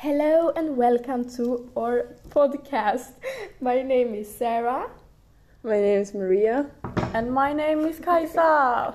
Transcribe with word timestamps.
Hello 0.00 0.52
and 0.54 0.76
welcome 0.76 1.26
to 1.36 1.70
our 1.74 2.16
podcast. 2.28 3.12
My 3.62 3.80
name 3.80 4.14
is 4.14 4.28
Sarah. 4.28 4.90
My 5.62 5.80
name 5.80 6.02
is 6.02 6.12
Maria. 6.12 6.66
And 7.14 7.32
my 7.32 7.54
name 7.54 7.80
is 7.86 7.98
Kaisa. 7.98 8.94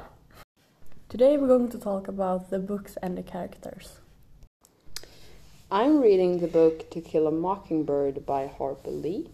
Today 1.09 1.37
we're 1.37 1.47
going 1.47 1.69
to 1.69 1.79
talk 1.79 2.07
about 2.07 2.51
the 2.51 2.59
books 2.59 2.97
and 3.01 3.17
the 3.17 3.23
characters. 3.23 3.97
I'm 5.71 5.99
reading 5.99 6.37
the 6.39 6.47
book 6.47 6.91
To 6.91 7.01
Kill 7.01 7.25
a 7.25 7.31
Mockingbird 7.31 8.23
by 8.27 8.45
Harper 8.45 8.91
Lee. 8.91 9.31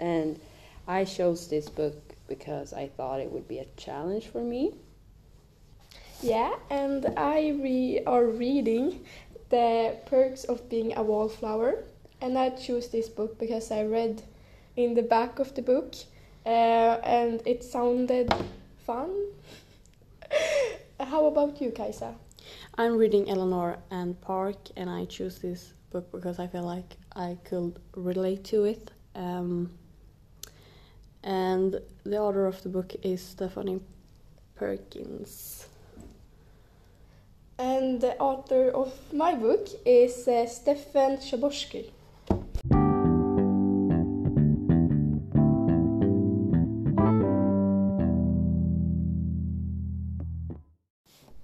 And 0.00 0.40
I 0.88 1.04
chose 1.04 1.46
this 1.46 1.68
book 1.68 2.16
because 2.26 2.72
I 2.72 2.88
thought 2.88 3.20
it 3.20 3.30
would 3.30 3.46
be 3.46 3.60
a 3.60 3.66
challenge 3.76 4.26
for 4.26 4.42
me. 4.42 4.74
Yeah, 6.22 6.54
and 6.70 7.12
I 7.16 7.50
re- 7.50 8.02
are 8.06 8.24
reading 8.24 9.04
The 9.48 9.96
Perks 10.06 10.44
of 10.44 10.68
Being 10.68 10.96
a 10.96 11.02
Wallflower. 11.02 11.84
And 12.20 12.38
I 12.38 12.50
chose 12.50 12.88
this 12.88 13.08
book 13.08 13.38
because 13.38 13.70
I 13.70 13.84
read 13.84 14.22
in 14.76 14.94
the 14.94 15.02
back 15.02 15.38
of 15.38 15.54
the 15.54 15.62
book 15.62 15.94
uh, 16.46 16.48
and 17.02 17.42
it 17.44 17.64
sounded 17.64 18.32
fun. 18.86 19.10
How 21.00 21.26
about 21.26 21.60
you, 21.60 21.70
Kaisa? 21.70 22.14
I'm 22.78 22.96
reading 22.96 23.28
Eleanor 23.28 23.78
and 23.90 24.20
Park, 24.20 24.56
and 24.76 24.88
I 24.88 25.06
choose 25.06 25.38
this 25.38 25.72
book 25.90 26.10
because 26.12 26.38
I 26.38 26.46
feel 26.46 26.62
like 26.62 26.96
I 27.14 27.36
could 27.44 27.78
relate 27.94 28.44
to 28.44 28.64
it. 28.64 28.90
Um, 29.14 29.70
and 31.22 31.80
the 32.04 32.18
author 32.18 32.46
of 32.46 32.62
the 32.62 32.68
book 32.68 32.94
is 33.02 33.20
Stephanie 33.20 33.80
Perkins. 34.54 35.66
And 37.58 38.02
the 38.02 38.18
author 38.18 38.68
of 38.68 38.92
my 39.14 39.34
book 39.34 39.68
is 39.86 40.28
uh, 40.28 40.46
Stefan 40.46 41.16
Chaborsky. 41.16 41.90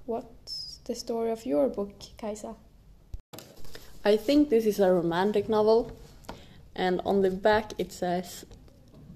What's 0.05 0.81
the 0.85 0.95
story 0.95 1.31
of 1.31 1.47
your 1.47 1.69
book, 1.69 1.95
Kaisa? 2.19 2.57
I 4.05 4.19
think 4.19 4.51
this 4.51 4.67
is 4.67 4.81
a 4.81 4.93
romantic 4.93 5.49
novel, 5.49 5.93
and 6.77 7.01
on 7.07 7.23
the 7.23 7.31
back 7.31 7.73
it 7.79 7.91
says 7.91 8.45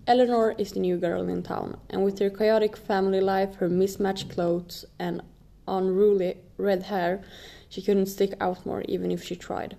Eleanor 0.07 0.55
is 0.57 0.73
the 0.73 0.81
new 0.81 0.97
girl 0.97 1.29
in 1.29 1.42
town, 1.42 1.77
and 1.91 2.05
with 2.05 2.19
her 2.20 2.31
chaotic 2.31 2.75
family 2.75 3.20
life, 3.20 3.57
her 3.57 3.69
mismatched 3.69 4.31
clothes, 4.31 4.87
and 4.98 5.20
unruly 5.69 6.37
red 6.57 6.85
hair, 6.85 7.23
she 7.69 7.83
couldn't 7.83 8.07
stick 8.07 8.35
out 8.41 8.65
more 8.65 8.83
even 8.89 9.11
if 9.11 9.23
she 9.23 9.37
tried. 9.37 9.77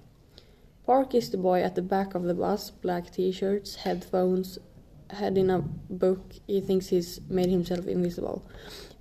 Park 0.86 1.14
is 1.14 1.30
the 1.30 1.38
boy 1.38 1.62
at 1.62 1.76
the 1.76 1.82
back 1.82 2.16
of 2.16 2.24
the 2.24 2.34
bus, 2.34 2.72
black 2.72 3.12
t 3.12 3.32
shirts, 3.32 3.76
headphones, 3.76 4.58
head 5.10 5.38
in 5.38 5.50
a 5.50 5.60
book. 5.60 6.22
He 6.48 6.62
thinks 6.62 6.88
he's 6.88 7.20
made 7.30 7.50
himself 7.50 7.88
invisible, 7.88 8.46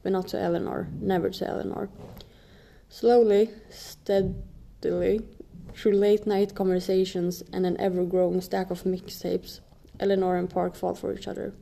but 0.03 0.13
not 0.13 0.29
to 0.29 0.41
Eleanor, 0.41 0.89
never 1.01 1.31
to 1.31 1.47
Eleanor. 1.47 1.89
Slowly, 2.89 3.51
steadily, 3.71 5.21
through 5.75 5.93
late 5.93 6.27
night 6.27 6.55
conversations 6.55 7.43
and 7.53 7.67
an 7.67 7.79
ever 7.81 8.05
growing 8.05 8.41
stack 8.41 8.71
of 8.71 8.85
mixtapes, 8.85 9.61
Eleanor 10.01 10.37
and 10.37 10.49
Park 10.49 10.75
fall 10.75 10.95
for 10.95 11.13
each 11.13 11.29
other. 11.29 11.53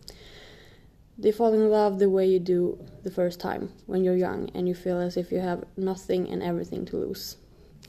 They 1.16 1.30
fall 1.30 1.52
in 1.52 1.70
love 1.70 2.00
the 2.00 2.10
way 2.10 2.26
you 2.26 2.40
do 2.40 2.78
the 3.04 3.10
first 3.10 3.38
time, 3.38 3.72
when 3.86 4.02
you're 4.02 4.16
young 4.16 4.50
and 4.52 4.66
you 4.66 4.74
feel 4.74 4.98
as 4.98 5.16
if 5.16 5.30
you 5.30 5.38
have 5.38 5.64
nothing 5.76 6.28
and 6.28 6.42
everything 6.42 6.84
to 6.86 6.96
lose. 6.96 7.36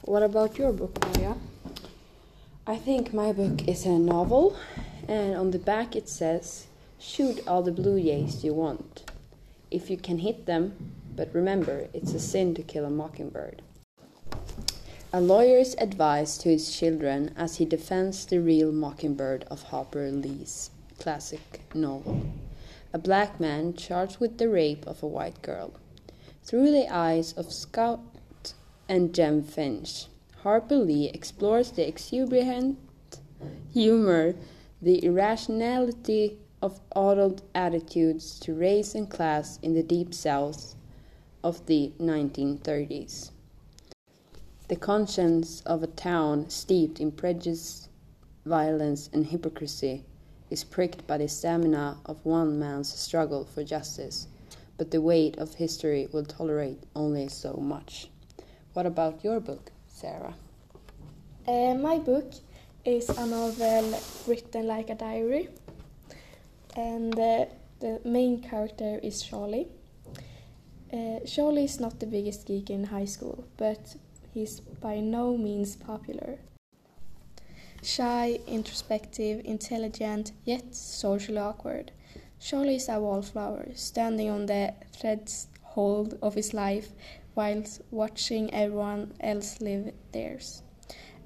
What 0.03 0.21
about 0.21 0.59
your 0.59 0.71
book, 0.71 1.03
Maria? 1.03 1.35
I 2.67 2.75
think 2.75 3.13
my 3.13 3.31
book 3.31 3.67
is 3.67 3.85
a 3.85 3.97
novel, 3.97 4.55
and 5.07 5.35
on 5.35 5.51
the 5.51 5.59
back 5.59 5.95
it 5.95 6.07
says, 6.07 6.67
Shoot 6.99 7.47
all 7.47 7.63
the 7.63 7.71
blue 7.71 8.01
jays 8.01 8.43
you 8.43 8.53
want, 8.53 9.09
if 9.71 9.89
you 9.89 9.97
can 9.97 10.19
hit 10.19 10.45
them, 10.45 10.93
but 11.15 11.33
remember, 11.33 11.87
it's 11.93 12.13
a 12.13 12.19
sin 12.19 12.53
to 12.55 12.61
kill 12.61 12.85
a 12.85 12.89
mockingbird. 12.89 13.61
A 15.13 15.21
lawyer's 15.21 15.75
advice 15.75 16.37
to 16.39 16.49
his 16.49 16.75
children 16.75 17.33
as 17.35 17.55
he 17.55 17.65
defends 17.65 18.25
the 18.25 18.39
real 18.39 18.71
mockingbird 18.71 19.45
of 19.49 19.63
Harper 19.63 20.11
Lee's 20.11 20.69
classic 20.99 21.61
novel. 21.73 22.25
A 22.95 22.97
black 22.97 23.41
man 23.41 23.73
charged 23.73 24.19
with 24.19 24.37
the 24.37 24.47
rape 24.47 24.87
of 24.87 25.03
a 25.03 25.07
white 25.07 25.41
girl. 25.41 25.73
Through 26.45 26.71
the 26.71 26.87
eyes 26.87 27.33
of 27.33 27.51
Scout 27.51 28.53
and 28.87 29.13
Jem 29.13 29.43
Finch, 29.43 30.05
Harper 30.43 30.77
Lee 30.77 31.09
explores 31.09 31.71
the 31.71 31.85
exuberant 31.85 32.77
humor, 33.73 34.35
the 34.81 35.03
irrationality 35.03 36.37
of 36.61 36.79
adult 36.95 37.41
attitudes 37.53 38.39
to 38.39 38.53
race 38.53 38.95
and 38.95 39.09
class 39.09 39.59
in 39.61 39.73
the 39.73 39.83
deep 39.83 40.13
south 40.13 40.75
of 41.43 41.65
the 41.65 41.91
1930s. 41.99 43.31
The 44.69 44.77
conscience 44.77 45.59
of 45.65 45.83
a 45.83 45.87
town 45.87 46.49
steeped 46.49 47.01
in 47.01 47.11
prejudice, 47.11 47.89
violence, 48.45 49.09
and 49.11 49.25
hypocrisy 49.25 50.05
is 50.49 50.63
pricked 50.63 51.05
by 51.07 51.17
the 51.17 51.27
stamina 51.27 51.97
of 52.05 52.25
one 52.25 52.59
man's 52.59 52.93
struggle 52.93 53.45
for 53.45 53.63
justice, 53.63 54.27
but 54.77 54.91
the 54.91 55.01
weight 55.01 55.37
of 55.37 55.55
history 55.55 56.07
will 56.11 56.25
tolerate 56.25 56.79
only 56.95 57.27
so 57.27 57.53
much. 57.53 58.09
What 58.73 58.85
about 58.85 59.23
your 59.23 59.39
book, 59.39 59.71
Sarah? 59.87 60.35
Uh, 61.47 61.75
my 61.75 61.97
book 61.97 62.33
is 62.83 63.09
a 63.09 63.25
novel 63.25 63.99
written 64.27 64.67
like 64.67 64.89
a 64.89 64.95
diary, 64.95 65.49
and 66.75 67.17
uh, 67.17 67.45
the 67.79 68.01
main 68.03 68.41
character 68.41 68.99
is 69.01 69.21
Charlie. 69.21 69.67
Uh, 70.93 71.19
Charlie 71.25 71.65
is 71.65 71.79
not 71.79 71.99
the 71.99 72.05
biggest 72.05 72.47
geek 72.47 72.69
in 72.69 72.85
high 72.85 73.05
school, 73.05 73.45
but 73.57 73.95
he's 74.33 74.59
by 74.59 74.99
no 74.99 75.37
means 75.37 75.75
popular. 75.75 76.37
Shy, 77.85 78.39
introspective, 78.47 79.45
intelligent, 79.45 80.31
yet 80.43 80.73
socially 80.73 81.37
awkward. 81.37 81.91
Charlie 82.39 82.77
is 82.77 82.89
a 82.89 82.99
wallflower, 82.99 83.67
standing 83.75 84.27
on 84.27 84.47
the 84.47 84.73
threshold 84.91 86.17
of 86.19 86.33
his 86.33 86.51
life 86.51 86.89
whilst 87.35 87.81
watching 87.91 88.51
everyone 88.51 89.13
else 89.19 89.61
live 89.61 89.93
theirs. 90.13 90.63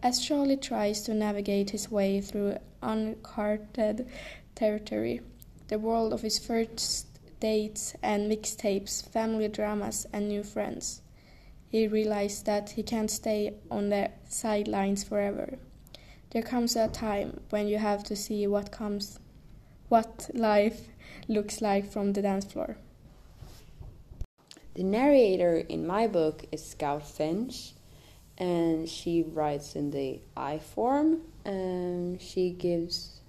As 0.03 0.19
Charlie 0.19 0.57
tries 0.57 1.01
to 1.03 1.13
navigate 1.13 1.69
his 1.69 1.89
way 1.89 2.19
through 2.19 2.57
uncharted 2.83 4.05
territory, 4.53 5.21
the 5.69 5.79
world 5.79 6.11
of 6.11 6.23
his 6.23 6.39
first 6.39 7.07
dates 7.39 7.95
and 8.03 8.29
mixtapes, 8.29 9.09
family 9.09 9.47
dramas, 9.47 10.05
and 10.11 10.27
new 10.27 10.43
friends, 10.43 11.03
he 11.69 11.87
realizes 11.87 12.43
that 12.43 12.71
he 12.71 12.83
can't 12.83 13.09
stay 13.09 13.53
on 13.71 13.87
the 13.87 14.11
sidelines 14.27 15.05
forever. 15.05 15.57
There 16.31 16.43
comes 16.43 16.75
a 16.75 16.87
time 16.87 17.39
when 17.49 17.67
you 17.67 17.79
have 17.79 18.03
to 18.03 18.15
see 18.15 18.45
what 18.45 18.71
comes 18.71 19.19
what 19.87 20.29
life 20.35 20.89
looks 21.27 21.59
like 21.59 21.91
from 21.91 22.13
the 22.13 22.21
dance 22.21 22.45
floor. 22.45 22.77
The 24.75 24.83
narrator 24.83 25.57
in 25.57 25.87
my 25.87 26.05
book 26.05 26.45
is 26.51 26.63
Scout 26.63 27.07
Finch, 27.07 27.73
and 28.37 28.87
she 28.87 29.23
writes 29.23 29.75
in 29.75 29.89
the 29.89 30.21
I 30.37 30.59
form, 30.59 31.21
and 31.43 32.21
she 32.21 32.51
gives 32.51 33.21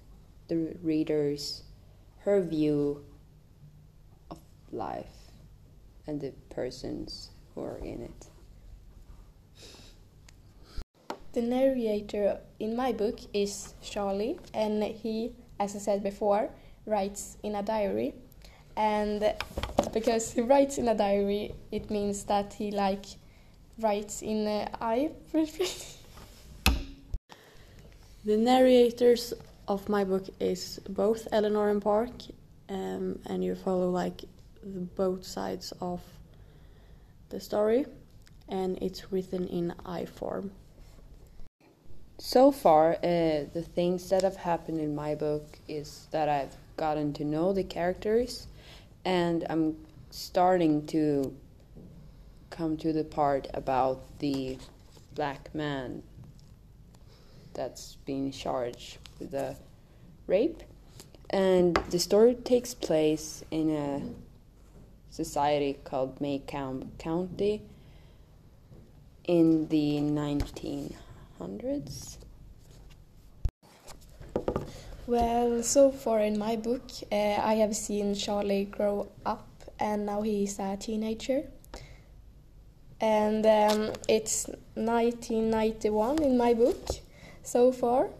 the 0.47 0.75
readers 0.83 1.63
her 2.19 2.39
view 2.39 3.03
of 4.29 4.37
life 4.71 5.31
and 6.05 6.21
the 6.21 6.33
persons 6.51 7.31
who 7.55 7.63
are 7.63 7.79
in 7.79 8.03
it. 8.03 8.30
The 11.33 11.41
narrator 11.41 12.41
in 12.59 12.75
my 12.75 12.91
book 12.91 13.17
is 13.33 13.73
Charlie, 13.81 14.37
and 14.53 14.83
he, 14.83 15.31
as 15.61 15.77
I 15.77 15.79
said 15.79 16.03
before, 16.03 16.49
writes 16.85 17.37
in 17.41 17.55
a 17.55 17.63
diary. 17.63 18.13
And 18.75 19.33
because 19.93 20.33
he 20.33 20.41
writes 20.41 20.77
in 20.77 20.89
a 20.89 20.95
diary, 20.95 21.55
it 21.71 21.89
means 21.89 22.25
that 22.25 22.53
he 22.53 22.71
like 22.71 23.05
writes 23.79 24.21
in 24.21 24.45
uh, 24.45 24.67
I. 24.81 25.11
The 28.25 28.37
narrators 28.37 29.33
of 29.69 29.87
my 29.87 30.03
book 30.03 30.25
is 30.41 30.79
both 30.89 31.29
Eleanor 31.31 31.69
and 31.69 31.81
Park, 31.81 32.11
um, 32.67 33.19
and 33.25 33.41
you 33.41 33.55
follow 33.55 33.89
like 33.89 34.25
both 34.97 35.25
sides 35.25 35.71
of 35.79 36.01
the 37.29 37.39
story, 37.39 37.85
and 38.49 38.77
it's 38.81 39.13
written 39.13 39.47
in 39.47 39.73
I 39.85 40.03
form. 40.03 40.51
So 42.23 42.51
far, 42.51 42.93
uh, 42.97 43.49
the 43.51 43.65
things 43.73 44.07
that 44.11 44.21
have 44.21 44.35
happened 44.35 44.79
in 44.79 44.93
my 44.93 45.15
book 45.15 45.57
is 45.67 46.07
that 46.11 46.29
I've 46.29 46.55
gotten 46.77 47.13
to 47.13 47.25
know 47.25 47.51
the 47.51 47.63
characters, 47.63 48.45
and 49.03 49.43
I'm 49.49 49.75
starting 50.11 50.85
to 50.85 51.35
come 52.51 52.77
to 52.77 52.93
the 52.93 53.03
part 53.03 53.47
about 53.55 54.19
the 54.19 54.59
black 55.15 55.53
man 55.55 56.03
that's 57.55 57.97
being 58.05 58.31
charged 58.31 58.99
with 59.17 59.31
the 59.31 59.55
rape. 60.27 60.61
And 61.31 61.75
the 61.89 61.97
story 61.97 62.35
takes 62.35 62.75
place 62.75 63.43
in 63.49 63.71
a 63.71 64.03
society 65.09 65.79
called 65.83 66.19
Maycomb 66.19 66.87
County 66.99 67.63
in 69.23 69.69
the 69.69 69.97
1900s. 70.01 71.00
Well, 75.07 75.63
so 75.63 75.91
far 75.91 76.19
in 76.19 76.37
my 76.37 76.55
book, 76.55 76.83
uh, 77.11 77.15
I 77.15 77.55
have 77.55 77.75
seen 77.75 78.15
Charlie 78.15 78.65
grow 78.65 79.11
up 79.25 79.47
and 79.79 80.05
now 80.05 80.21
he's 80.21 80.59
a 80.59 80.77
teenager. 80.77 81.43
And 82.99 83.45
um, 83.45 83.93
it's 84.07 84.47
1991 84.75 86.21
in 86.21 86.37
my 86.37 86.53
book 86.53 86.87
so 87.43 87.71
far. 87.71 88.09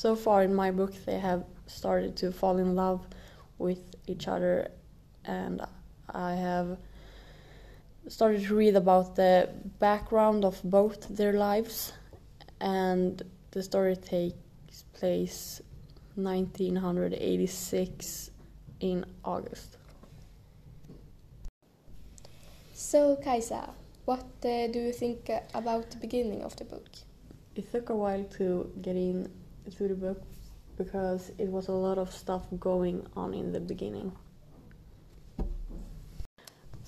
So 0.00 0.16
far 0.16 0.42
in 0.42 0.54
my 0.54 0.70
book, 0.70 0.94
they 1.04 1.18
have 1.18 1.44
started 1.66 2.16
to 2.16 2.32
fall 2.32 2.56
in 2.56 2.74
love 2.74 3.06
with 3.58 3.80
each 4.06 4.28
other, 4.28 4.70
and 5.26 5.60
I 6.08 6.36
have 6.36 6.78
started 8.08 8.42
to 8.44 8.54
read 8.54 8.76
about 8.76 9.16
the 9.16 9.48
background 9.78 10.44
of 10.44 10.60
both 10.64 11.08
their 11.08 11.32
lives, 11.32 11.92
and 12.60 13.22
the 13.52 13.62
story 13.62 13.96
takes 13.96 14.84
place 14.92 15.62
1986 16.14 18.30
in 18.80 19.06
August. 19.24 19.78
So, 22.74 23.16
Kaisa, 23.16 23.70
what 24.04 24.24
uh, 24.44 24.66
do 24.68 24.78
you 24.80 24.92
think 24.92 25.30
about 25.54 25.90
the 25.90 25.96
beginning 25.98 26.42
of 26.42 26.56
the 26.56 26.64
book? 26.64 26.88
It 27.54 27.70
took 27.70 27.90
a 27.90 27.94
while 27.94 28.24
to 28.38 28.72
get 28.80 28.96
in 28.96 29.30
to 29.76 29.88
the 29.88 29.94
book 29.94 30.22
because 30.76 31.30
it 31.38 31.48
was 31.48 31.68
a 31.68 31.72
lot 31.72 31.98
of 31.98 32.10
stuff 32.10 32.46
going 32.58 33.06
on 33.14 33.34
in 33.34 33.52
the 33.52 33.60
beginning. 33.60 34.10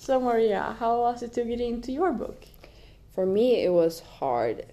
So, 0.05 0.19
Maria, 0.19 0.75
how 0.79 0.99
was 0.99 1.23
it 1.23 1.31
to 1.35 1.45
get 1.45 1.61
into 1.61 1.93
your 1.93 2.11
book? 2.11 2.43
For 3.15 3.25
me, 3.25 3.63
it 3.63 3.71
was 3.71 4.01
hard 4.01 4.65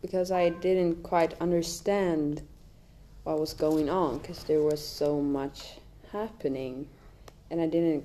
because 0.00 0.30
I 0.30 0.50
didn't 0.50 1.02
quite 1.02 1.34
understand 1.40 2.42
what 3.24 3.40
was 3.40 3.54
going 3.54 3.90
on 3.90 4.18
because 4.18 4.44
there 4.44 4.62
was 4.62 4.80
so 4.80 5.20
much 5.20 5.80
happening, 6.12 6.88
and 7.50 7.60
I 7.60 7.66
didn't 7.66 8.04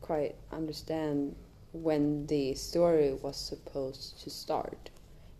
quite 0.00 0.36
understand 0.52 1.36
when 1.74 2.26
the 2.28 2.54
story 2.54 3.12
was 3.20 3.36
supposed 3.36 4.22
to 4.22 4.30
start 4.30 4.88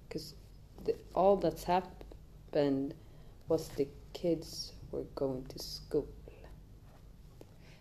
because 0.07 0.35
all 1.15 1.39
that's 1.39 1.65
happened 1.65 2.93
was 3.49 3.69
the 3.79 3.89
kids 4.13 4.75
were 4.93 5.05
going 5.15 5.47
to 5.47 5.59
school. 5.59 6.07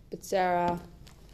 But 0.10 0.24
Sarah, 0.24 0.80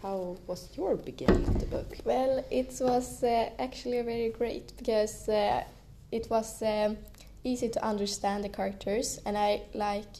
how 0.05 0.37
was 0.45 0.69
your 0.77 0.95
beginning 0.95 1.47
of 1.47 1.59
the 1.59 1.65
book? 1.65 1.87
Well, 2.05 2.45
it 2.51 2.77
was 2.79 3.23
uh, 3.23 3.49
actually 3.57 4.01
very 4.03 4.29
great 4.29 4.71
because 4.77 5.27
uh, 5.27 5.63
it 6.11 6.29
was 6.29 6.61
um, 6.61 6.97
easy 7.43 7.69
to 7.69 7.83
understand 7.83 8.43
the 8.43 8.49
characters, 8.49 9.19
and 9.25 9.35
I 9.35 9.63
like 9.73 10.13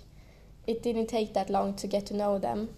it 0.65 0.81
didn't 0.81 1.07
take 1.07 1.35
that 1.35 1.51
long 1.51 1.75
to 1.75 1.87
get 1.87 2.07
to 2.07 2.15
know 2.15 2.39
them. 2.39 2.69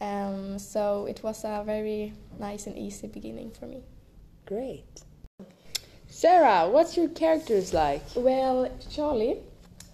Um, 0.00 0.58
so 0.58 1.04
it 1.04 1.22
was 1.22 1.44
a 1.44 1.62
very 1.66 2.14
nice 2.38 2.66
and 2.66 2.78
easy 2.78 3.06
beginning 3.06 3.50
for 3.50 3.66
me. 3.66 3.82
Great. 4.46 5.02
Sarah, 6.08 6.70
what's 6.70 6.96
your 6.96 7.08
characters 7.08 7.74
like? 7.74 8.02
Well, 8.16 8.70
Charlie, 8.88 9.36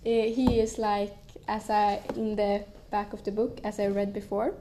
uh, 0.06 0.26
he 0.38 0.60
is 0.60 0.78
like 0.78 1.16
as 1.48 1.68
I 1.70 2.00
in 2.14 2.36
the 2.36 2.64
back 2.92 3.12
of 3.12 3.24
the 3.24 3.32
book, 3.32 3.60
as 3.64 3.80
I 3.80 3.88
read 3.88 4.12
before, 4.12 4.54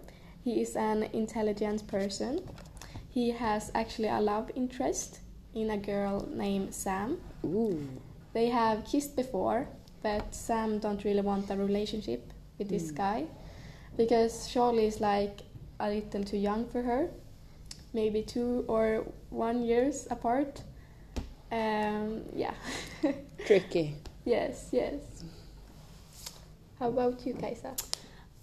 he 0.45 0.62
is 0.62 0.75
an 0.75 1.03
intelligent 1.12 1.88
person. 1.88 2.39
He 3.09 3.31
has 3.31 3.71
actually 3.74 4.09
a 4.09 4.21
love 4.21 4.51
interest 4.56 5.19
in 5.53 5.71
a 5.71 5.77
girl 5.77 6.27
named 6.31 6.74
Sam. 6.74 7.18
Ooh. 7.44 7.80
They 8.33 8.50
have 8.50 8.86
kissed 8.86 9.15
before, 9.15 9.68
but 10.03 10.36
Sam 10.36 10.80
don't 10.80 11.03
really 11.03 11.21
want 11.21 11.50
a 11.50 11.56
relationship 11.57 12.31
with 12.59 12.69
this 12.69 12.92
Mm. 12.92 12.95
guy 12.95 13.25
because 13.97 14.47
Charlie 14.53 14.86
is 14.86 15.00
like 15.01 15.42
a 15.80 15.89
little 15.89 16.24
too 16.24 16.38
young 16.38 16.65
for 16.65 16.81
her, 16.83 17.09
maybe 17.94 18.21
two 18.21 18.63
or 18.68 19.03
one 19.31 19.63
years 19.65 20.07
apart. 20.12 20.62
Um, 21.51 22.21
yeah. 22.36 22.53
Tricky. 23.47 23.95
yes, 24.25 24.69
yes. 24.71 25.00
How 26.80 26.89
about 26.89 27.25
you, 27.25 27.33
Kaisa? 27.33 27.74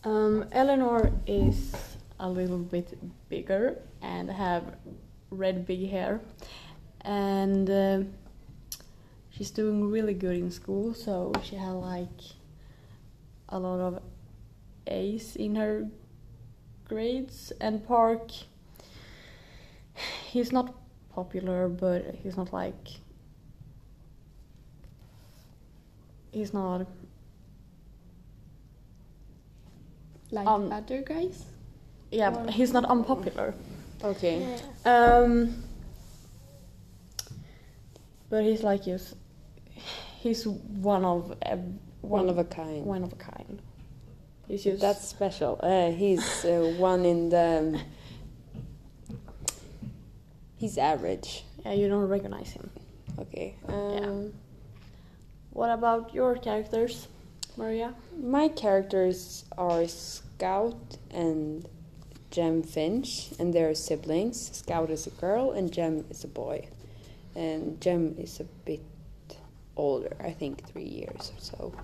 Um, 0.05 0.47
Eleanor 0.51 1.13
is 1.27 1.75
a 2.19 2.29
little 2.29 2.59
bit 2.59 2.99
bigger 3.29 3.81
and 4.01 4.31
have 4.31 4.77
red 5.31 5.65
big 5.65 5.91
hair, 5.91 6.21
and 7.03 7.71
uh, 7.71 8.03
she's 9.31 9.51
doing 9.51 9.91
really 9.91 10.15
good 10.15 10.37
in 10.37 10.51
school. 10.51 10.93
So 10.95 11.33
she 11.45 11.57
had 11.57 11.73
like 11.73 12.21
a 13.49 13.59
lot 13.59 13.81
of 13.81 14.03
A's 14.87 15.37
in 15.37 15.55
her 15.55 15.89
grades. 16.89 17.53
And 17.61 17.87
Park, 17.87 18.31
he's 20.25 20.53
not 20.53 20.75
popular, 21.15 21.69
but 21.69 22.17
he's 22.23 22.37
not 22.37 22.53
like 22.53 22.89
he's 26.33 26.53
not 26.53 26.87
Like 30.33 30.47
Um, 30.49 30.73
other 30.73 31.03
guys? 31.03 31.45
yeah 32.11 32.35
Or- 32.35 32.51
he's 32.51 32.73
not 32.73 32.85
unpopular. 32.87 33.55
Okay. 34.03 34.41
Yeah. 34.85 35.21
Um, 35.21 35.63
but 38.31 38.43
he's 38.43 38.63
like 38.65 38.83
he's 38.85 39.15
he's 40.21 40.47
one 40.47 41.05
of 41.05 41.37
a, 41.43 41.57
One 42.01 42.29
of 42.29 42.39
a 42.39 42.45
kind. 42.45 42.85
one 42.85 43.05
of 43.05 43.13
a 43.13 43.17
kind. 43.17 43.61
He's 44.49 44.65
just 44.65 44.81
That's 44.81 45.07
special. 45.07 45.61
Uh, 45.63 45.91
he's 45.93 46.45
uh, 46.45 46.75
one 46.79 47.05
in 47.05 47.29
the. 47.29 47.81
He's 50.57 50.79
average. 50.79 51.45
yeah 51.65 51.73
you 51.73 51.89
don't 51.89 52.09
recognize 52.09 52.51
him. 52.53 52.71
Okay. 53.19 53.55
Um, 53.69 54.33
What 55.53 55.71
about 55.71 56.15
your 56.15 56.37
characters, 56.37 57.09
Maria? 57.57 57.95
My 58.17 58.49
characters 58.49 59.45
are 59.59 59.87
Scout 60.43 60.97
and 61.13 61.65
Jem 62.33 62.65
Finch, 62.65 63.31
and 63.39 63.55
they're 63.55 63.77
siblings. 63.77 64.51
Scout 64.53 64.91
is 64.91 65.07
a 65.07 65.11
girl, 65.11 65.53
and 65.53 65.73
Jem 65.73 66.05
is 66.11 66.25
a 66.25 66.27
boy. 66.27 66.67
And 67.37 67.81
Jem 67.81 68.17
is 68.19 68.41
a 68.41 68.45
bit 68.65 68.83
older, 69.77 70.17
I 70.19 70.33
think 70.33 70.67
three 70.67 70.83
years 70.83 71.31
or 71.33 71.41
so. 71.41 71.75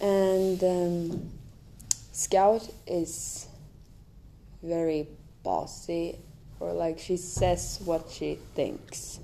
And 0.00 0.64
um, 0.64 1.32
Scout 2.12 2.66
is 2.86 3.46
very 4.62 5.06
bossy, 5.42 6.16
or 6.60 6.72
like 6.72 6.98
she 6.98 7.18
says 7.18 7.78
what 7.84 8.08
she 8.10 8.38
thinks. 8.54 9.20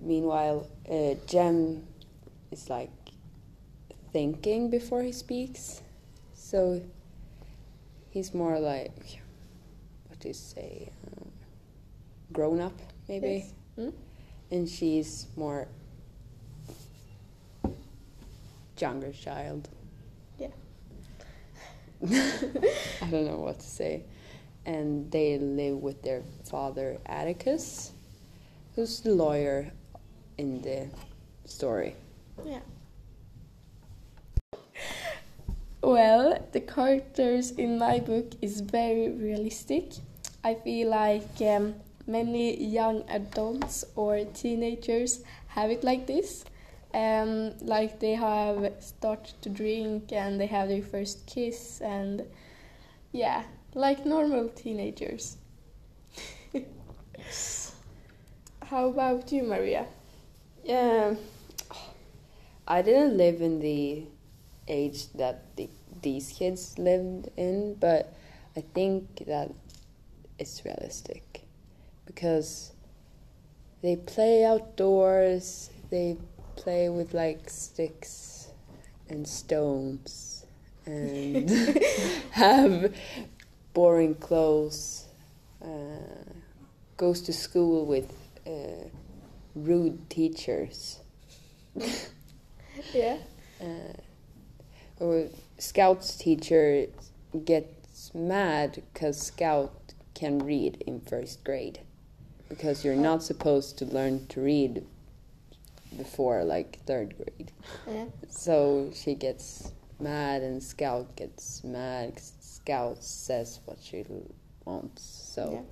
Meanwhile, 0.00 0.66
uh, 0.90 1.16
Jem 1.26 1.86
is 2.50 2.70
like 2.70 2.88
thinking 4.14 4.70
before 4.70 5.02
he 5.02 5.12
speaks. 5.12 5.82
So 6.48 6.80
he's 8.10 8.32
more 8.32 8.60
like, 8.60 9.18
what 10.06 10.20
do 10.20 10.28
you 10.28 10.34
say, 10.34 10.92
um, 11.04 11.28
grown 12.32 12.60
up 12.60 12.78
maybe? 13.08 13.46
Yes. 13.76 13.86
Mm? 13.88 13.92
And 14.52 14.68
she's 14.68 15.26
more 15.34 15.66
younger 18.78 19.10
child. 19.10 19.68
Yeah. 20.38 20.54
I 22.04 23.10
don't 23.10 23.26
know 23.26 23.40
what 23.40 23.58
to 23.58 23.66
say. 23.66 24.04
And 24.64 25.10
they 25.10 25.38
live 25.38 25.78
with 25.78 26.00
their 26.02 26.22
father 26.48 26.98
Atticus, 27.06 27.90
who's 28.76 29.00
the 29.00 29.10
lawyer 29.10 29.72
in 30.38 30.62
the 30.62 30.86
story. 31.44 31.96
Yeah. 32.44 32.60
Well, 35.86 36.24
the 36.52 36.60
characters 36.60 37.50
in 37.52 37.78
my 37.78 37.98
book 38.00 38.32
is 38.42 38.60
very 38.60 39.10
realistic. 39.10 39.92
I 40.44 40.54
feel 40.54 40.88
like 40.90 41.40
um, 41.40 41.74
many 42.06 42.62
young 42.62 43.04
adults 43.08 43.84
or 43.94 44.24
teenagers 44.24 45.20
have 45.48 45.70
it 45.70 45.84
like 45.84 46.06
this. 46.06 46.44
Um, 46.94 47.52
like 47.60 48.00
they 48.00 48.14
have 48.14 48.72
started 48.80 49.34
to 49.42 49.48
drink 49.50 50.12
and 50.12 50.40
they 50.40 50.46
have 50.46 50.68
their 50.68 50.82
first 50.82 51.26
kiss 51.26 51.80
and 51.80 52.24
yeah, 53.12 53.44
like 53.74 54.06
normal 54.06 54.48
teenagers. 54.48 55.36
How 58.62 58.88
about 58.88 59.30
you, 59.32 59.42
Maria? 59.42 59.86
Yeah, 60.64 61.14
I 62.66 62.82
didn't 62.82 63.16
live 63.16 63.40
in 63.40 63.60
the 63.60 64.06
age 64.68 65.12
that 65.12 65.56
the, 65.56 65.68
these 66.02 66.32
kids 66.32 66.78
lived 66.78 67.28
in, 67.36 67.74
but 67.74 68.14
I 68.56 68.62
think 68.74 69.26
that 69.26 69.50
it's 70.38 70.64
realistic 70.64 71.42
because 72.04 72.72
they 73.82 73.96
play 73.96 74.44
outdoors, 74.44 75.70
they 75.90 76.16
play 76.56 76.88
with 76.88 77.14
like 77.14 77.48
sticks 77.50 78.48
and 79.08 79.26
stones 79.26 80.46
and 80.86 81.50
have 82.30 82.94
boring 83.74 84.14
clothes, 84.14 85.06
uh, 85.62 85.66
goes 86.96 87.20
to 87.22 87.32
school 87.32 87.84
with 87.86 88.12
uh, 88.46 88.88
rude 89.54 90.08
teachers. 90.08 91.00
Yeah. 92.92 93.18
Uh, 93.60 93.92
or 95.00 95.28
Scout's 95.58 96.16
teacher 96.16 96.86
gets 97.44 98.14
mad 98.14 98.82
because 98.92 99.20
Scout 99.20 99.72
can 100.14 100.38
read 100.38 100.82
in 100.86 101.00
first 101.00 101.44
grade 101.44 101.80
because 102.48 102.84
you're 102.84 102.94
not 102.96 103.22
supposed 103.22 103.76
to 103.78 103.84
learn 103.84 104.26
to 104.28 104.40
read 104.40 104.84
before 105.96 106.44
like 106.44 106.78
third 106.86 107.14
grade. 107.16 107.52
Yeah. 107.86 108.06
So 108.28 108.90
she 108.94 109.14
gets 109.14 109.72
mad 109.98 110.42
and 110.42 110.62
Scout 110.62 111.16
gets 111.16 111.64
mad. 111.64 112.14
'cause 112.16 112.32
Scout 112.40 113.02
says 113.02 113.60
what 113.64 113.78
she 113.82 114.04
wants. 114.64 115.02
So 115.02 115.52
Yeah. 115.52 115.62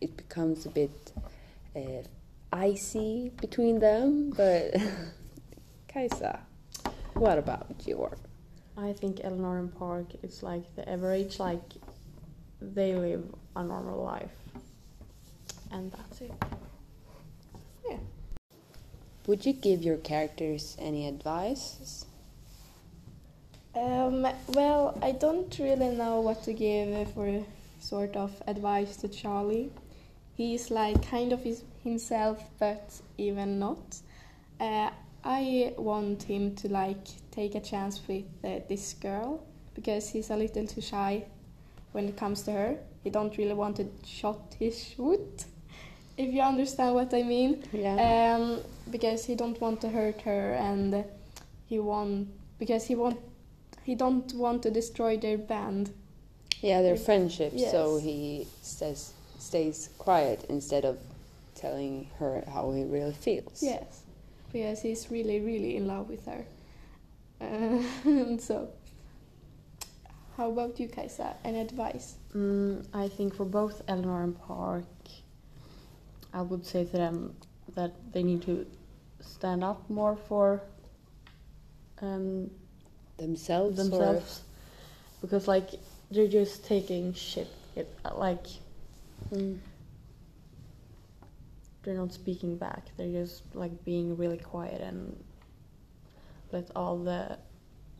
it 0.00 0.16
becomes 0.16 0.64
a 0.66 0.70
bit 0.70 1.12
uh, 1.74 2.02
icy 2.52 3.30
between 3.40 3.80
them. 3.80 4.30
But 4.30 4.74
Kaisa, 5.88 6.40
what 7.14 7.38
about 7.38 7.66
your? 7.86 8.16
I 8.76 8.92
think 8.92 9.20
Eleanor 9.24 9.58
and 9.58 9.74
Park 9.74 10.06
is 10.22 10.42
like 10.42 10.74
the 10.76 10.88
average, 10.88 11.38
like 11.38 11.62
they 12.60 12.94
live 12.94 13.24
a 13.54 13.64
normal 13.64 14.02
life. 14.02 14.34
And 15.72 15.90
that's 15.92 16.20
it. 16.20 16.32
Yeah. 17.88 17.96
Would 19.26 19.46
you 19.46 19.54
give 19.54 19.82
your 19.82 19.96
characters 19.96 20.76
any 20.78 21.08
advice? 21.08 22.04
Um, 23.74 24.26
well, 24.48 24.98
I 25.02 25.12
don't 25.12 25.58
really 25.58 25.94
know 25.94 26.20
what 26.20 26.42
to 26.44 26.52
give 26.52 27.12
for 27.12 27.44
sort 27.80 28.16
of 28.16 28.42
advice 28.46 28.96
to 28.98 29.08
Charlie. 29.08 29.70
He's 30.34 30.70
like 30.70 31.08
kind 31.10 31.32
of 31.32 31.42
his, 31.42 31.62
himself, 31.82 32.42
but 32.58 33.00
even 33.18 33.58
not. 33.58 33.98
Uh, 34.60 34.90
I 35.26 35.74
want 35.76 36.22
him 36.22 36.54
to 36.56 36.68
like 36.68 37.04
take 37.32 37.56
a 37.56 37.60
chance 37.60 38.00
with 38.06 38.24
uh, 38.44 38.60
this 38.68 38.94
girl 38.94 39.44
because 39.74 40.08
he's 40.08 40.30
a 40.30 40.36
little 40.36 40.66
too 40.66 40.80
shy 40.80 41.24
when 41.92 42.08
it 42.08 42.16
comes 42.16 42.42
to 42.42 42.52
her. 42.52 42.76
He 43.02 43.10
don't 43.10 43.36
really 43.36 43.54
want 43.54 43.76
to 43.76 43.88
shot 44.04 44.54
his 44.58 44.82
shoot, 44.82 45.44
if 46.16 46.32
you 46.32 46.40
understand 46.42 46.94
what 46.94 47.12
I 47.12 47.22
mean. 47.24 47.64
Yeah. 47.72 48.36
Um, 48.36 48.60
because 48.90 49.24
he 49.24 49.34
don't 49.34 49.60
want 49.60 49.80
to 49.80 49.88
hurt 49.88 50.20
her, 50.22 50.54
and 50.54 51.04
he 51.66 51.80
want 51.80 52.28
because 52.58 52.84
he 52.86 52.94
want 52.94 53.18
he 53.82 53.94
don't 53.96 54.32
want 54.34 54.62
to 54.62 54.70
destroy 54.70 55.16
their 55.16 55.38
band. 55.38 55.90
yeah, 56.62 56.82
their 56.82 56.96
friendship. 56.96 57.52
So 57.58 57.98
he 57.98 58.46
says 58.62 59.12
stays 59.38 59.90
quiet 59.98 60.46
instead 60.48 60.84
of 60.84 60.98
telling 61.54 62.08
her 62.18 62.44
how 62.52 62.72
he 62.72 62.84
really 62.84 63.12
feels. 63.12 63.62
Yes, 63.62 64.02
because 64.52 64.80
he's 64.82 65.10
really 65.10 65.40
really 65.40 65.76
in 65.76 65.86
love 65.86 66.08
with 66.08 66.24
her. 66.26 66.44
Uh, 67.40 67.82
and 68.04 68.40
so, 68.40 68.68
how 70.36 70.50
about 70.50 70.78
you, 70.80 70.88
Kaisa? 70.88 71.36
Any 71.44 71.60
advice? 71.60 72.14
Mm, 72.34 72.86
I 72.94 73.08
think 73.08 73.34
for 73.34 73.44
both 73.44 73.82
Eleanor 73.88 74.22
and 74.24 74.38
Park, 74.38 74.84
I 76.32 76.42
would 76.42 76.64
say 76.64 76.84
to 76.84 76.92
them 76.96 77.34
that 77.74 77.92
they 78.12 78.22
need 78.22 78.42
to 78.42 78.66
stand 79.20 79.62
up 79.64 79.88
more 79.90 80.16
for 80.16 80.62
um, 82.02 82.50
Themselves. 83.18 83.90
or- 83.92 84.22
because 85.22 85.48
like 85.48 85.70
they're 86.10 86.28
just 86.28 86.64
taking 86.66 87.12
shit 87.14 87.48
it, 87.74 87.88
like 88.14 88.44
Mm. 89.32 89.58
They're 91.86 91.94
not 91.94 92.12
speaking 92.12 92.58
back. 92.58 92.90
They're 92.96 93.12
just 93.12 93.54
like 93.54 93.84
being 93.84 94.16
really 94.16 94.38
quiet 94.38 94.80
and 94.80 95.16
let 96.50 96.68
all 96.74 96.98
the 96.98 97.38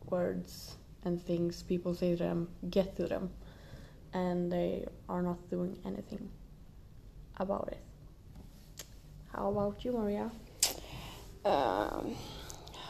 words 0.09 0.75
and 1.05 1.23
things 1.23 1.63
people 1.63 1.95
say 1.95 2.11
to 2.11 2.23
them 2.23 2.49
get 2.69 2.97
to 2.97 3.07
them. 3.07 3.31
And 4.13 4.51
they 4.51 4.85
are 5.07 5.21
not 5.21 5.49
doing 5.49 5.79
anything 5.85 6.29
about 7.37 7.69
it. 7.71 8.85
How 9.33 9.49
about 9.49 9.85
you 9.85 9.93
maria? 9.93 10.31
Um, 11.45 12.15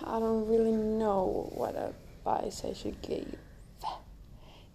I 0.04 0.20
don't 0.20 0.48
really 0.48 0.72
know 0.72 1.51
what 1.54 1.75
advice 1.75 2.63
I 2.66 2.74
should 2.74 3.00
give. 3.04 3.36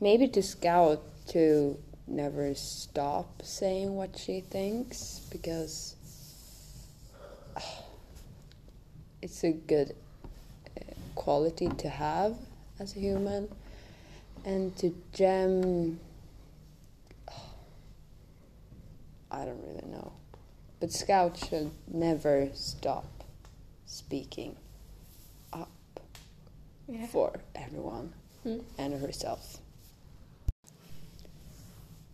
Maybe 0.00 0.28
to 0.28 0.42
Scout 0.42 1.02
to 1.28 1.78
never 2.06 2.54
stop 2.54 3.42
saying 3.42 3.94
what 3.94 4.16
she 4.18 4.40
thinks 4.40 5.26
because 5.32 5.96
it's 9.22 9.44
a 9.44 9.52
good 9.52 9.94
uh, 10.76 10.80
quality 11.14 11.68
to 11.78 11.88
have 11.88 12.36
as 12.78 12.94
a 12.96 12.98
human. 13.00 13.48
And 14.44 14.76
to 14.78 14.94
Jem, 15.12 16.00
I 19.30 19.44
don't 19.44 19.62
really 19.62 19.86
know. 19.88 20.12
But 20.80 20.92
Scout 20.92 21.36
should 21.38 21.70
never 21.86 22.48
stop 22.54 23.06
speaking 23.86 24.56
up 25.52 25.70
Yeah. 26.88 27.06
for 27.06 27.40
everyone 27.54 28.12
Mm. 28.44 28.64
and 28.76 28.94
herself. 29.00 29.58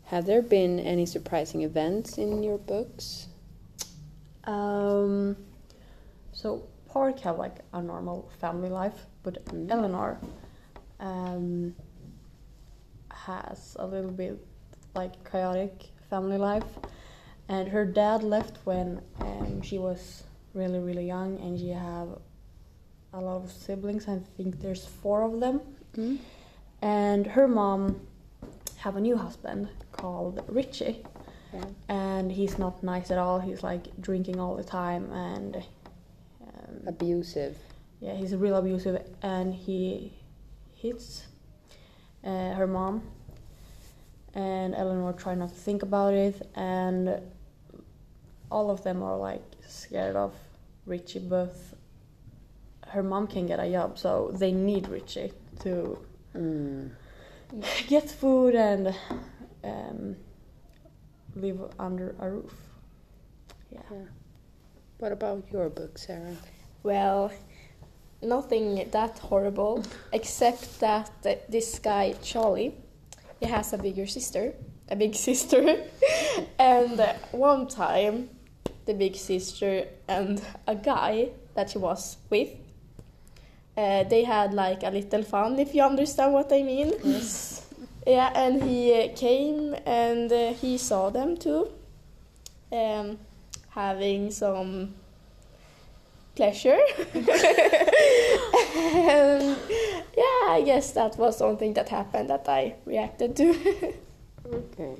Have 0.04 0.26
there 0.26 0.42
been 0.42 0.78
any 0.80 1.06
surprising 1.06 1.62
events 1.62 2.18
in 2.18 2.42
your 2.42 2.58
books? 2.58 3.28
Um, 4.44 5.36
so 6.32 6.62
Park 6.88 7.20
have 7.20 7.38
like 7.38 7.58
a 7.72 7.82
normal 7.82 8.30
family 8.40 8.68
life, 8.70 9.06
but 9.22 9.44
Mm. 9.46 9.70
Eleanor 9.70 10.18
um, 11.00 11.74
has 13.10 13.76
a 13.78 13.86
little 13.86 14.10
bit 14.10 14.38
like 14.94 15.12
chaotic 15.30 15.90
family 16.10 16.38
life, 16.38 16.64
and 17.48 17.68
her 17.68 17.84
dad 17.84 18.22
left 18.22 18.58
when 18.64 19.00
um, 19.20 19.62
she 19.62 19.78
was 19.78 20.24
really 20.54 20.78
really 20.78 21.06
young, 21.06 21.38
and 21.40 21.58
she 21.58 21.68
have 21.68 22.08
a 23.12 23.20
lot 23.20 23.42
of 23.44 23.50
siblings. 23.50 24.08
I 24.08 24.18
think 24.36 24.60
there's 24.60 24.84
four 24.84 25.22
of 25.22 25.40
them, 25.40 25.60
Mm. 25.96 26.18
and 26.82 27.26
her 27.26 27.48
mom 27.48 28.00
have 28.78 28.96
a 28.96 29.00
new 29.00 29.16
husband 29.16 29.68
called 29.92 30.42
Richie 30.48 31.02
Yeah. 31.52 31.64
and 31.88 32.30
he's 32.30 32.58
not 32.58 32.82
nice 32.82 33.10
at 33.10 33.18
all. 33.18 33.40
He's 33.40 33.62
like 33.62 33.84
drinking 34.00 34.38
all 34.38 34.54
the 34.56 34.64
time, 34.64 35.10
and 35.12 35.64
um, 36.68 36.88
Abusive. 36.88 37.56
yeah, 38.00 38.14
he's 38.14 38.34
real 38.34 38.56
abusive, 38.56 39.02
and 39.22 39.54
he 39.54 40.12
hits 40.74 41.26
uh, 42.24 42.52
her 42.54 42.66
mom. 42.66 43.02
And 44.34 44.74
Eleanor 44.74 45.12
try 45.14 45.34
not 45.34 45.48
to 45.48 45.54
think 45.54 45.82
about 45.82 46.14
it, 46.14 46.46
and 46.54 47.20
all 48.50 48.70
of 48.70 48.82
them 48.84 49.02
are 49.02 49.16
like 49.16 49.42
scared 49.66 50.16
of 50.16 50.34
Richie, 50.86 51.18
but 51.18 51.54
her 52.88 53.02
mom 53.02 53.26
can 53.26 53.46
get 53.46 53.58
a 53.58 53.70
job, 53.70 53.98
so 53.98 54.30
they 54.34 54.52
need 54.52 54.88
Richie 54.88 55.32
to 55.60 55.98
Mm. 56.36 56.90
get 57.88 58.08
food 58.10 58.54
and 58.54 58.94
um, 59.64 60.14
live 61.34 61.58
under 61.78 62.14
a 62.20 62.30
roof. 62.30 62.52
Yeah. 63.72 63.80
Yeah. 63.90 64.04
What 64.98 65.12
about 65.12 65.44
your 65.50 65.70
book, 65.70 65.96
Sarah? 65.98 66.36
Well, 66.82 67.32
nothing 68.22 68.88
that 68.90 69.18
horrible, 69.18 69.84
except 70.12 70.80
that 70.80 71.10
uh, 71.24 71.34
this 71.48 71.78
guy 71.78 72.14
Charlie, 72.22 72.74
he 73.40 73.46
has 73.46 73.72
a 73.72 73.78
bigger 73.78 74.06
sister, 74.06 74.54
a 74.88 74.96
big 74.96 75.14
sister, 75.28 75.84
and 76.58 77.00
uh, 77.00 77.14
one 77.32 77.66
time, 77.66 78.30
the 78.86 78.94
big 78.94 79.16
sister 79.16 79.84
and 80.08 80.40
a 80.66 80.74
guy 80.74 81.28
that 81.54 81.70
she 81.70 81.78
was 81.78 82.16
with, 82.30 82.48
uh, 83.76 84.04
they 84.04 84.24
had 84.24 84.54
like 84.54 84.82
a 84.82 84.90
little 84.90 85.22
fun, 85.22 85.58
if 85.58 85.74
you 85.74 85.82
understand 85.82 86.32
what 86.32 86.52
I 86.52 86.62
mean. 86.62 86.92
Yes. 87.04 87.66
Yeah, 88.06 88.32
and 88.34 88.62
he 88.62 88.94
uh, 88.94 89.14
came 89.14 89.76
and 89.84 90.32
uh, 90.32 90.52
he 90.54 90.78
saw 90.78 91.10
them 91.10 91.36
too, 91.36 91.70
um, 92.72 93.18
having 93.68 94.30
some 94.30 94.94
pleasure. 96.38 96.78
and 97.14 97.24
yeah, 100.16 100.56
I 100.56 100.62
guess 100.64 100.92
that 100.92 101.16
was 101.18 101.36
something 101.36 101.74
that 101.74 101.88
happened 101.88 102.30
that 102.30 102.48
I 102.48 102.74
reacted 102.86 103.36
to. 103.36 103.48
Okay. 104.46 104.94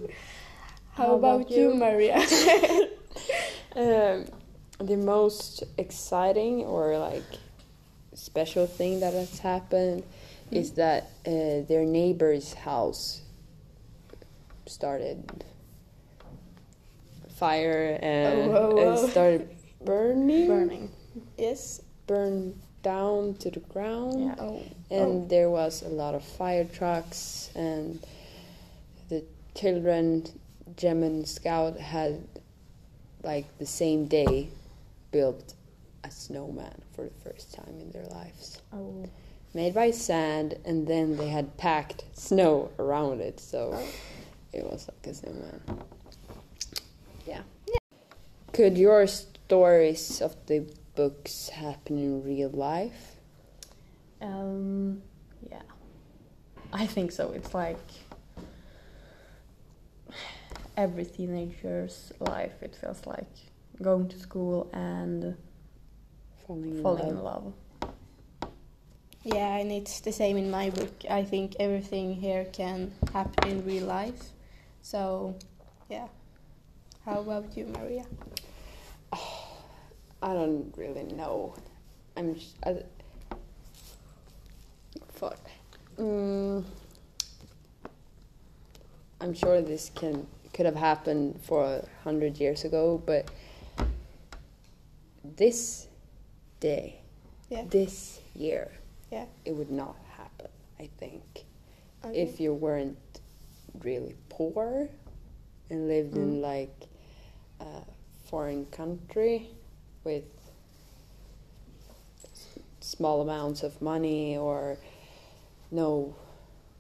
How, 0.95 1.07
How 1.07 1.15
about, 1.15 1.41
about 1.43 1.51
you, 1.51 1.73
you? 1.73 1.75
Maria? 1.75 2.21
Um, 3.77 4.25
the 4.81 4.97
most 4.97 5.63
exciting 5.77 6.63
or 6.65 6.99
like 6.99 7.23
special 8.15 8.67
thing 8.67 8.99
that 9.01 9.13
has 9.15 9.39
happened 9.39 10.03
is 10.51 10.73
that 10.73 11.11
uh, 11.27 11.63
their 11.69 11.85
neighbor's 11.85 12.55
house 12.55 13.21
started 14.67 15.45
fire 17.39 17.99
and, 18.03 18.51
Oh, 18.51 18.51
whoa, 18.51 18.71
and 18.83 18.95
whoa. 18.97 19.07
started 19.09 19.49
burning, 19.85 20.49
Burning. 20.49 20.91
Yes. 21.37 21.83
burned 22.07 22.59
down 22.83 23.35
to 23.35 23.51
the 23.51 23.61
ground. 23.61 24.25
Yeah. 24.25 24.35
Oh. 24.39 24.63
and 24.91 25.25
oh. 25.25 25.27
there 25.29 25.51
was 25.51 25.83
a 25.83 25.89
lot 25.89 26.15
of 26.15 26.25
fire 26.25 26.65
trucks 26.65 27.51
and 27.55 28.05
the 29.09 29.25
children 29.55 30.25
Jem 30.77 31.03
and 31.03 31.27
Scout 31.27 31.79
had 31.79 32.27
like 33.23 33.47
the 33.59 33.67
same 33.67 34.07
day 34.07 34.49
built 35.11 35.55
a 36.05 36.11
snowman 36.11 36.81
for 36.95 37.05
the 37.05 37.31
first 37.31 37.53
time 37.53 37.75
in 37.81 37.91
their 37.91 38.07
lives 38.07 38.63
Oh. 38.73 39.07
made 39.55 39.75
by 39.75 39.91
sand 39.91 40.57
and 40.65 40.87
then 40.87 41.17
they 41.17 41.29
had 41.29 41.57
packed 41.57 42.05
snow 42.15 42.71
around 42.79 43.21
it 43.21 43.41
so 43.41 43.73
oh. 43.75 43.89
it 44.53 44.65
was 44.65 44.89
like 44.89 45.07
a 45.11 45.15
snowman 45.15 45.61
Yeah. 47.27 47.43
yeah 47.67 47.79
could 48.53 48.79
your 48.79 49.07
stories 49.07 50.21
of 50.21 50.37
the 50.47 50.65
books 50.99 51.49
happen 51.51 51.97
in 51.99 52.23
real 52.25 52.51
life 52.51 53.03
Um, 54.21 55.03
yeah, 55.51 55.63
I 56.73 56.87
think 56.87 57.13
so. 57.13 57.31
It's 57.39 57.55
like 57.55 57.87
every 60.77 61.05
teenager's 61.05 62.13
life. 62.19 62.55
It 62.63 62.75
feels 62.81 63.07
like 63.07 63.31
going 63.81 64.09
to 64.09 64.19
school 64.19 64.69
and 64.73 65.37
falling 66.47 66.77
in 66.77 66.83
falling 66.83 67.15
love. 67.15 67.17
in 67.17 67.23
love. 67.23 67.53
Yeah, 69.23 69.57
and 69.61 69.71
it's 69.71 70.01
the 70.01 70.13
same 70.13 70.37
in 70.37 70.51
my 70.51 70.71
book. 70.71 71.05
I 71.09 71.23
think 71.23 71.55
everything 71.61 72.15
here 72.15 72.45
can 72.47 72.93
happen 73.13 73.49
in 73.49 73.65
real 73.65 73.87
life. 73.87 74.23
So, 74.83 75.37
yeah. 75.89 76.09
How 77.05 77.21
about 77.21 77.57
you, 77.57 77.67
Maria? 77.67 78.05
I 80.23 80.35
don't 80.35 80.75
really 80.77 81.05
know. 81.05 81.55
I'm. 82.17 82.39
sh- 82.39 82.55
I, 82.65 82.83
fuck. 85.13 85.39
Mm, 85.99 86.65
I'm 89.21 89.35
sure 89.35 89.61
this 89.63 89.91
can 89.95 90.27
could 90.53 90.67
have 90.67 90.77
happened 90.77 91.41
for 91.43 91.65
a 91.65 91.85
hundred 92.03 92.39
years 92.39 92.65
ago, 92.65 93.01
but 93.05 93.31
this 95.37 95.87
day, 96.61 97.01
Yeah. 97.49 97.65
this 97.69 98.21
year, 98.35 98.73
Yeah. 99.13 99.27
it 99.45 99.53
would 99.53 99.71
not 99.71 99.97
happen. 100.17 100.49
I 100.81 100.89
think 100.99 101.45
Okay. 102.05 102.21
if 102.21 102.41
you 102.41 102.55
weren't 102.55 103.21
really 103.81 104.17
poor 104.29 104.89
and 105.71 105.87
lived 105.89 106.17
in 106.17 106.41
like 106.41 106.89
a 107.61 107.83
foreign 108.25 108.67
country 108.67 109.51
with 110.09 110.25
small 112.81 113.21
amounts 113.21 113.63
of 113.63 113.83
money 113.83 114.37
or 114.39 114.79
no 115.71 116.15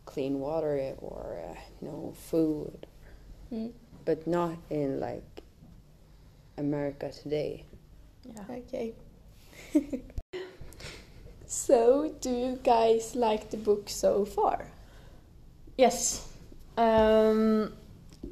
clean 0.06 0.40
water 0.40 0.94
or 0.98 1.38
uh, 1.50 1.58
no 1.82 2.14
food 2.30 2.86
Mm, 3.52 3.72
but 4.04 4.26
not 4.26 4.56
in 4.70 5.00
like 5.00 5.42
America 6.58 7.10
today 7.10 7.64
Yeah. 8.24 8.44
okay. 8.50 8.92
so, 11.46 12.14
do 12.20 12.30
you 12.30 12.58
guys 12.62 13.14
like 13.14 13.50
the 13.50 13.56
book 13.56 13.88
so 13.88 14.24
far? 14.24 14.68
Yes. 15.76 16.28
Um, 16.76 17.72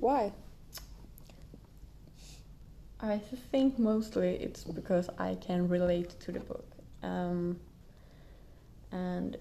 why 0.00 0.32
I 3.00 3.18
think 3.52 3.78
mostly 3.78 4.36
it's 4.36 4.64
because 4.64 5.10
I 5.18 5.34
can 5.34 5.68
relate 5.68 6.18
to 6.20 6.32
the 6.32 6.40
book. 6.40 6.66
Um, 7.02 7.58
and 8.90 9.36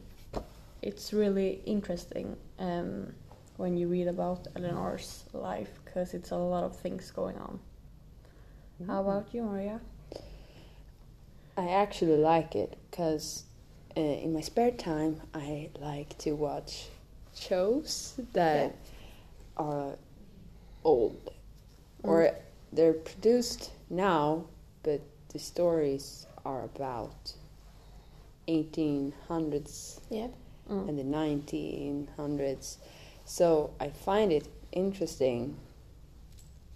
it's 0.82 1.14
really 1.14 1.62
interesting 1.66 2.36
um, 2.60 3.14
when 3.58 3.78
you 3.78 3.88
read 3.88 4.08
about 4.08 4.48
Eleanor's 4.56 5.24
life 5.34 5.80
because 5.86 6.14
it's 6.14 6.32
a 6.32 6.36
lot 6.36 6.64
of 6.64 6.76
things 6.76 7.12
going 7.12 7.38
on. 7.38 7.60
How 8.88 9.02
about 9.02 9.34
you, 9.34 9.44
Maria? 9.44 9.80
I 11.58 11.70
actually 11.70 12.18
like 12.18 12.56
it 12.56 12.78
because 12.92 13.46
uh, 13.96 14.02
in 14.02 14.34
my 14.34 14.42
spare 14.42 14.72
time 14.72 15.22
I 15.34 15.70
like 15.80 16.18
to 16.20 16.34
watch 16.34 16.88
shows 17.34 18.20
that 18.34 18.76
are 19.56 19.96
old 20.84 21.32
or 22.04 22.32
they're 22.76 22.94
produced 22.94 23.72
now, 23.90 24.46
but 24.84 25.02
the 25.30 25.40
stories 25.40 26.28
are 26.46 26.64
about 26.64 27.34
1800s 28.48 30.00
Yeah. 30.10 30.28
Mm. 30.70 30.90
and 30.90 30.98
the 31.00 31.04
1900s. 31.04 32.78
So 33.26 33.72
I 33.80 33.90
find 33.90 34.32
it 34.32 34.48
interesting, 34.72 35.56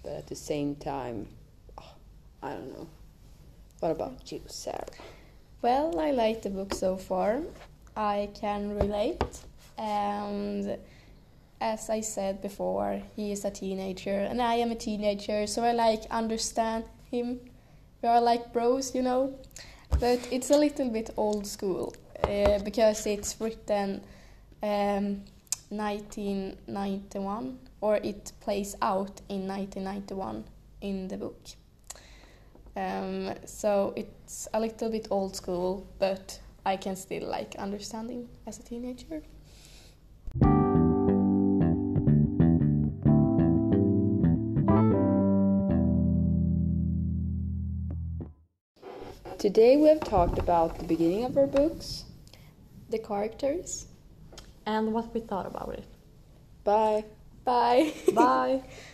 but 0.03 0.13
at 0.13 0.27
the 0.27 0.35
same 0.35 0.75
time, 0.75 1.27
oh, 1.77 1.93
I 2.41 2.53
don't 2.53 2.73
know. 2.73 2.87
What 3.79 3.91
about 3.91 4.31
you, 4.31 4.41
Sarah? 4.47 4.85
Well, 5.61 5.99
I 5.99 6.11
like 6.11 6.41
the 6.41 6.49
book 6.49 6.73
so 6.73 6.97
far. 6.97 7.41
I 7.95 8.29
can 8.33 8.75
relate. 8.75 9.23
And 9.77 10.77
as 11.61 11.89
I 11.89 12.01
said 12.01 12.41
before, 12.41 13.01
he 13.15 13.31
is 13.31 13.45
a 13.45 13.51
teenager 13.51 14.19
and 14.29 14.41
I 14.41 14.55
am 14.55 14.71
a 14.71 14.75
teenager, 14.75 15.45
so 15.47 15.63
I 15.63 15.71
like 15.73 16.03
understand 16.09 16.85
him. 17.11 17.39
We 18.01 18.09
are 18.09 18.21
like 18.21 18.53
bros, 18.53 18.95
you 18.95 19.01
know. 19.01 19.33
But 19.99 20.19
it's 20.31 20.49
a 20.51 20.57
little 20.57 20.89
bit 20.89 21.09
old 21.17 21.45
school 21.45 21.93
uh, 22.23 22.59
because 22.59 23.05
it's 23.05 23.35
written 23.41 24.01
um, 24.63 25.23
1991 25.69 27.59
or 27.81 27.97
it 27.97 28.31
plays 28.39 28.75
out 28.81 29.21
in 29.29 29.47
1991 29.47 30.43
in 30.81 31.07
the 31.07 31.17
book. 31.17 31.39
Um, 32.75 33.33
so 33.45 33.93
it's 33.95 34.47
a 34.53 34.59
little 34.59 34.89
bit 34.89 35.07
old 35.09 35.35
school, 35.35 35.85
but 35.97 36.39
I 36.65 36.77
can 36.77 36.95
still 36.95 37.27
like 37.27 37.55
understanding 37.55 38.29
as 38.47 38.59
a 38.59 38.63
teenager. 38.63 39.23
Today 49.39 49.77
we 49.77 49.87
have 49.87 50.01
talked 50.01 50.37
about 50.37 50.77
the 50.79 50.83
beginning 50.83 51.23
of 51.23 51.37
our 51.37 51.47
books. 51.47 52.03
The 52.89 52.99
characters. 52.99 53.85
And 54.65 54.91
what 54.91 55.13
we 55.13 55.21
thought 55.21 55.45
about 55.45 55.75
it. 55.75 55.85
Bye. 56.65 57.05
Bye. 57.45 57.93
Bye. 58.13 58.63